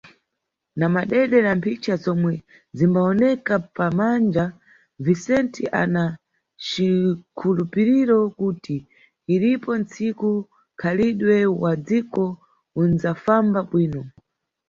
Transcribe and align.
Na 0.79 0.85
madede 0.93 1.37
na 1.45 1.51
mphicha 1.59 1.93
zomwe 2.03 2.33
zimbawoneka 2.77 3.55
pa 3.75 3.87
bandja, 3.97 4.45
Vicente 5.05 5.63
ana 5.81 6.05
cikhulupiriro 6.67 8.19
kuti 8.37 8.75
iripo 9.33 9.71
ntsiku 9.81 10.29
nkhalidwe 10.73 11.35
wa 11.61 11.71
dziko 11.85 12.23
unʼdzafamba 12.81 13.59
bwino. 13.69 14.01